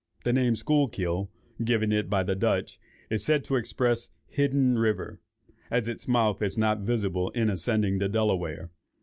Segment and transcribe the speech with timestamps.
[0.23, 1.29] The name of Schuylkill,
[1.63, 2.79] given it by the Dutch,
[3.11, 5.19] is said to express "Hidden River,"
[5.69, 8.71] as its mouth is not visible in ascending the Delaware.